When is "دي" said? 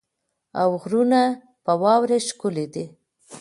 2.73-2.85